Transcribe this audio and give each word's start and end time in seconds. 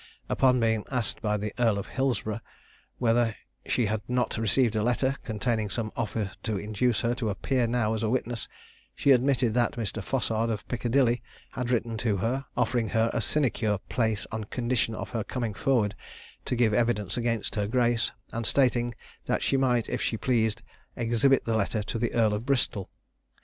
Upon 0.29 0.59
being 0.59 0.83
asked 0.89 1.21
by 1.21 1.37
the 1.37 1.53
Earl 1.59 1.77
of 1.77 1.85
Hilsborough 1.89 2.41
whether 2.97 3.35
she 3.67 3.85
had 3.85 4.01
not 4.07 4.35
received 4.35 4.75
a 4.75 4.81
letter 4.81 5.15
containing 5.23 5.69
some 5.69 5.91
offer 5.95 6.31
to 6.41 6.57
induce 6.57 7.01
her 7.01 7.13
to 7.13 7.29
appear 7.29 7.67
now 7.67 7.93
as 7.93 8.01
a 8.01 8.09
witness, 8.09 8.47
she 8.95 9.11
admitted 9.11 9.53
that 9.53 9.73
Mr. 9.73 10.01
Fossard 10.01 10.49
of 10.49 10.67
Piccadilly 10.67 11.21
had 11.51 11.69
written 11.69 11.97
to 11.97 12.17
her, 12.17 12.45
offering 12.57 12.89
her 12.89 13.11
a 13.13 13.21
sinecure 13.21 13.77
place 13.89 14.25
on 14.31 14.45
condition 14.45 14.95
of 14.95 15.09
her 15.11 15.23
coming 15.23 15.53
forward 15.53 15.93
to 16.45 16.55
give 16.55 16.73
evidence 16.73 17.15
against 17.15 17.53
her 17.53 17.67
grace, 17.67 18.11
and 18.31 18.47
stating 18.47 18.95
that 19.27 19.43
she 19.43 19.55
might, 19.55 19.87
if 19.87 20.01
she 20.01 20.17
pleased, 20.17 20.63
exhibit 20.95 21.45
the 21.45 21.53
letter 21.55 21.83
to 21.83 21.99
the 21.99 22.11
Earl 22.15 22.33
of 22.33 22.43
Bristol. 22.43 22.89